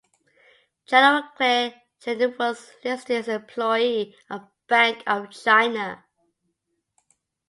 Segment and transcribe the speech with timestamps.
[0.87, 6.03] General Claire Chennault was listed as an employee of Bank of China.